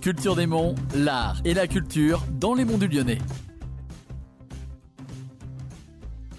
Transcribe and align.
Culture 0.00 0.36
des 0.36 0.46
Monts, 0.46 0.76
l'art 0.94 1.40
et 1.44 1.54
la 1.54 1.66
culture 1.66 2.24
dans 2.38 2.54
les 2.54 2.64
monts 2.64 2.78
du 2.78 2.86
Lyonnais. 2.86 3.18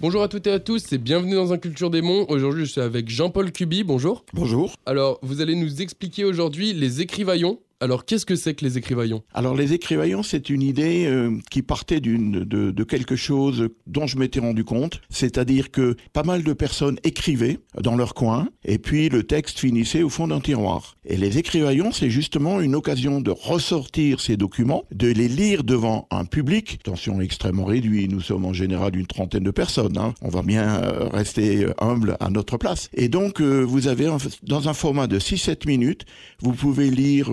Bonjour 0.00 0.22
à 0.22 0.28
toutes 0.28 0.46
et 0.46 0.52
à 0.52 0.58
tous 0.58 0.94
et 0.94 0.98
bienvenue 0.98 1.34
dans 1.34 1.52
un 1.52 1.58
Culture 1.58 1.90
des 1.90 2.00
Monts. 2.00 2.24
Aujourd'hui, 2.30 2.64
je 2.64 2.70
suis 2.70 2.80
avec 2.80 3.10
Jean-Paul 3.10 3.52
Cuby. 3.52 3.84
Bonjour. 3.84 4.24
Bonjour. 4.32 4.74
Alors, 4.86 5.18
vous 5.22 5.42
allez 5.42 5.54
nous 5.54 5.82
expliquer 5.82 6.24
aujourd'hui 6.24 6.72
les 6.72 7.02
écrivaillons. 7.02 7.58
Alors, 7.82 8.04
qu'est-ce 8.04 8.26
que 8.26 8.36
c'est 8.36 8.52
que 8.52 8.62
les 8.62 8.76
écrivaillons? 8.76 9.22
Alors 9.32 9.54
les 9.54 9.72
écrivaillons, 9.72 10.22
c'est 10.22 10.50
une 10.50 10.60
idée 10.60 11.06
euh, 11.06 11.38
qui 11.50 11.62
partait 11.62 12.00
d'une 12.00 12.44
de, 12.44 12.70
de 12.70 12.84
quelque 12.84 13.16
chose 13.16 13.70
dont 13.86 14.06
je 14.06 14.18
m'étais 14.18 14.38
rendu 14.38 14.64
compte, 14.64 15.00
c'est-à-dire 15.08 15.70
que 15.70 15.96
pas 16.12 16.22
mal 16.22 16.42
de 16.42 16.52
personnes 16.52 16.98
écrivaient 17.04 17.58
dans 17.80 17.96
leur 17.96 18.12
coin, 18.12 18.50
et 18.66 18.76
puis 18.76 19.08
le 19.08 19.22
texte 19.22 19.60
finissait 19.60 20.02
au 20.02 20.10
fond 20.10 20.28
d'un 20.28 20.40
tiroir. 20.40 20.96
Et 21.06 21.16
les 21.16 21.38
écrivaillons, 21.38 21.90
c'est 21.90 22.10
justement 22.10 22.60
une 22.60 22.74
occasion 22.74 23.22
de 23.22 23.30
ressortir 23.30 24.20
ces 24.20 24.36
documents, 24.36 24.84
de 24.92 25.08
les 25.08 25.28
lire 25.28 25.64
devant 25.64 26.06
un 26.10 26.26
public, 26.26 26.80
attention 26.80 27.22
extrêmement 27.22 27.64
réduit, 27.64 28.08
nous 28.08 28.20
sommes 28.20 28.44
en 28.44 28.52
général 28.52 28.94
une 28.94 29.06
trentaine 29.06 29.44
de 29.44 29.50
personnes, 29.50 29.96
hein. 29.96 30.12
on 30.20 30.28
va 30.28 30.42
bien 30.42 30.82
euh, 30.82 31.08
rester 31.08 31.66
humble 31.78 32.18
à 32.20 32.28
notre 32.28 32.58
place. 32.58 32.90
Et 32.92 33.08
donc 33.08 33.40
euh, 33.40 33.62
vous 33.62 33.88
avez 33.88 34.06
dans 34.42 34.68
un 34.68 34.74
format 34.74 35.06
de 35.06 35.18
6-7 35.18 35.66
minutes, 35.66 36.04
vous 36.42 36.52
pouvez 36.52 36.90
lire... 36.90 37.30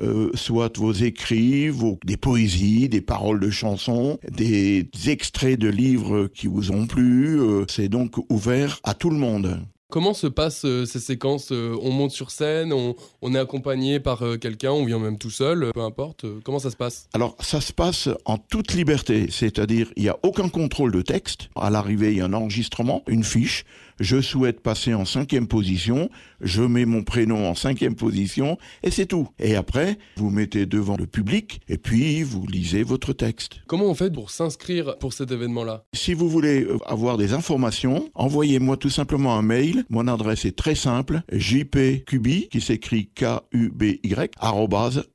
euh, 0.00 0.30
soit 0.34 0.76
vos 0.78 0.92
écrits, 0.92 1.68
vos, 1.68 1.98
des 2.04 2.16
poésies, 2.16 2.88
des 2.88 3.00
paroles 3.00 3.40
de 3.40 3.50
chansons, 3.50 4.18
des 4.30 4.88
extraits 5.06 5.58
de 5.58 5.68
livres 5.68 6.28
qui 6.34 6.46
vous 6.46 6.70
ont 6.72 6.86
plu. 6.86 7.40
euh, 7.40 7.64
c'est 7.68 7.88
donc 7.88 8.16
ouvert 8.30 8.80
à 8.84 8.94
tout 8.94 9.10
le 9.10 9.16
monde. 9.16 9.60
Comment 9.88 10.14
se 10.14 10.26
passent 10.26 10.64
euh, 10.64 10.84
ces 10.84 10.98
séquences 10.98 11.52
On 11.52 11.92
monte 11.92 12.10
sur 12.10 12.32
scène, 12.32 12.72
on, 12.72 12.96
on 13.22 13.34
est 13.36 13.38
accompagné 13.38 14.00
par 14.00 14.22
euh, 14.22 14.36
quelqu'un, 14.36 14.72
on 14.72 14.84
vient 14.84 14.98
même 14.98 15.16
tout 15.16 15.30
seul, 15.30 15.62
euh, 15.62 15.70
peu 15.72 15.80
importe. 15.80 16.26
Comment 16.42 16.58
ça 16.58 16.72
se 16.72 16.76
passe? 16.76 17.08
Alors 17.14 17.36
ça 17.38 17.60
se 17.60 17.72
passe 17.72 18.08
en 18.24 18.36
toute 18.36 18.74
liberté, 18.74 19.28
c'est-à-dire 19.30 19.92
il 19.96 20.02
n'y 20.02 20.08
a 20.08 20.18
aucun 20.24 20.48
contrôle 20.48 20.90
de 20.90 21.02
texte. 21.02 21.50
À 21.54 21.70
l'arrivée, 21.70 22.10
il 22.10 22.18
y 22.18 22.20
a 22.20 22.24
un 22.24 22.32
enregistrement, 22.32 23.04
une 23.06 23.22
fiche. 23.22 23.64
Je 24.00 24.20
souhaite 24.20 24.60
passer 24.60 24.94
en 24.94 25.04
cinquième 25.04 25.46
position, 25.46 26.10
je 26.40 26.62
mets 26.62 26.84
mon 26.84 27.02
prénom 27.02 27.48
en 27.48 27.54
cinquième 27.54 27.94
position, 27.94 28.58
et 28.82 28.90
c'est 28.90 29.06
tout. 29.06 29.28
Et 29.38 29.56
après, 29.56 29.98
vous 30.16 30.30
mettez 30.30 30.66
devant 30.66 30.96
le 30.96 31.06
public, 31.06 31.60
et 31.68 31.78
puis 31.78 32.22
vous 32.22 32.46
lisez 32.46 32.82
votre 32.82 33.12
texte. 33.12 33.60
Comment 33.66 33.86
on 33.86 33.94
fait 33.94 34.12
pour 34.12 34.30
s'inscrire 34.30 34.98
pour 34.98 35.12
cet 35.12 35.30
événement-là? 35.30 35.84
Si 35.94 36.14
vous 36.14 36.28
voulez 36.28 36.62
euh, 36.62 36.78
avoir 36.86 37.16
des 37.16 37.32
informations, 37.32 38.10
envoyez-moi 38.14 38.76
tout 38.76 38.90
simplement 38.90 39.36
un 39.36 39.42
mail. 39.42 39.84
Mon 39.88 40.08
adresse 40.08 40.44
est 40.44 40.56
très 40.56 40.74
simple, 40.74 41.22
jpcuby, 41.32 42.48
qui 42.48 42.60
s'écrit 42.60 43.08
K-U-B-Y, 43.14 44.30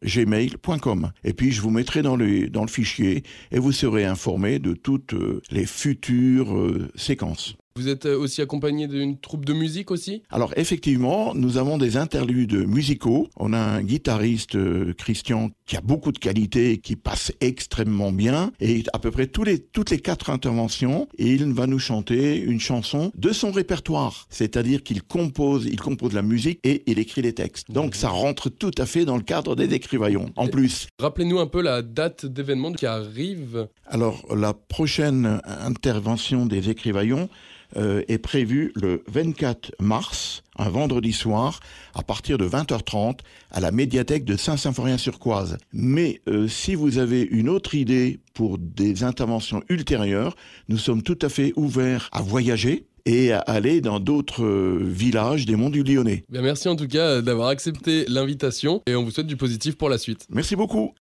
gmail.com. 0.04 1.12
Et 1.23 1.34
puis 1.34 1.52
je 1.52 1.62
vous 1.62 1.70
mettrai 1.70 2.02
dans 2.02 2.16
le, 2.16 2.50
dans 2.50 2.62
le 2.62 2.68
fichier 2.68 3.23
et 3.52 3.60
vous 3.60 3.72
serez 3.72 4.06
informé 4.06 4.60
de 4.60 4.73
toutes 4.73 5.14
euh, 5.14 5.42
les 5.52 5.66
futures 5.66 6.56
euh, 6.56 6.90
séquences. 6.95 7.56
Vous 7.77 7.88
êtes 7.88 8.05
euh, 8.05 8.17
aussi 8.17 8.41
accompagné 8.41 8.88
d'une 8.88 9.17
troupe 9.17 9.45
de 9.45 9.53
musique 9.53 9.91
aussi? 9.91 10.23
Alors 10.30 10.52
effectivement, 10.58 11.33
nous 11.33 11.55
avons 11.58 11.77
des 11.77 11.95
interludes 11.95 12.67
musicaux. 12.67 13.30
On 13.38 13.53
a 13.53 13.59
un 13.59 13.81
guitariste, 13.81 14.55
euh, 14.55 14.94
Christian, 14.97 15.52
qui 15.66 15.77
a 15.77 15.81
beaucoup 15.81 16.11
de 16.11 16.19
qualité, 16.19 16.80
qui 16.80 16.97
passe 16.97 17.31
extrêmement 17.39 18.11
bien. 18.11 18.52
Et 18.59 18.83
à 18.92 18.99
peu 18.99 19.09
près 19.09 19.27
tous 19.27 19.45
les, 19.45 19.59
toutes 19.59 19.89
les 19.89 19.99
quatre 19.99 20.30
interventions, 20.30 21.08
il 21.17 21.53
va 21.53 21.66
nous 21.66 21.80
chanter 21.80 22.36
une 22.38 22.59
chanson 22.59 23.14
de 23.16 23.31
son 23.31 23.52
répertoire. 23.52 24.27
C'est-à-dire 24.30 24.83
qu'il 24.83 25.02
compose, 25.02 25.66
il 25.66 25.80
compose 25.80 26.14
la 26.14 26.23
musique 26.23 26.59
et 26.66 26.83
il 26.88 26.99
écrit 26.99 27.22
les 27.22 27.33
textes. 27.33 27.72
Donc 27.72 27.95
ça 27.95 28.09
rentre 28.09 28.49
tout 28.49 28.72
à 28.77 28.86
fait 28.86 29.05
dans 29.05 29.16
le 29.16 29.23
cadre 29.23 29.55
des 29.55 29.73
écrivaillons. 29.73 30.31
En 30.36 30.47
plus, 30.47 30.88
Rappelez-nous 30.99 31.39
un 31.39 31.47
peu 31.47 31.61
la 31.61 31.81
date 31.81 32.25
d'événement 32.25 32.73
qui 32.73 32.86
arrive. 32.86 33.67
alors 33.88 34.25
la 34.36 34.53
prochaine 34.53 35.39
intervention 35.45 36.45
des 36.45 36.69
écrivaillons 36.69 37.30
euh, 37.77 38.04
est 38.08 38.17
prévue 38.17 38.71
le 38.76 39.04
24 39.08 39.73
mars, 39.80 40.43
un 40.58 40.70
vendredi 40.70 41.14
soir, 41.14 41.59
à 41.93 42.04
partir 42.04 42.37
de 42.37 42.48
20h30, 42.48 43.20
à 43.52 43.59
la 43.59 43.71
médiathèque 43.71 44.26
de 44.26 44.36
Saint-Symphorien-sur-Coise. 44.36 45.58
Mais 45.73 46.21
euh, 46.27 46.48
si 46.48 46.76
vous 46.76 46.98
avez 46.98 47.21
une 47.21 47.49
autre 47.49 47.76
idée 47.76 48.20
pour 48.33 48.58
des 48.58 49.04
interventions 49.04 49.61
ultérieures, 49.70 50.36
nous 50.70 50.77
sommes 50.77 51.02
tout 51.02 51.20
à 51.21 51.30
fait 51.30 51.54
ouverts 51.55 52.10
à 52.11 52.21
voyager 52.21 52.86
et 53.05 53.31
à 53.31 53.39
aller 53.39 53.81
dans 53.81 53.99
d'autres 53.99 54.43
euh, 54.43 54.80
villages 54.81 55.45
des 55.45 55.55
monts 55.55 55.70
du 55.70 55.83
Lyonnais. 55.83 56.23
Bien, 56.30 56.42
merci 56.42 56.67
en 56.67 56.76
tout 56.76 56.87
cas 56.87 57.21
d'avoir 57.21 57.48
accepté 57.48 58.05
l'invitation 58.08 58.81
et 58.86 58.95
on 58.95 59.04
vous 59.04 59.11
souhaite 59.11 59.27
du 59.27 59.37
positif 59.37 59.76
pour 59.76 59.89
la 59.89 59.98
suite. 59.98 60.27
Merci 60.30 60.55
beaucoup. 60.55 60.93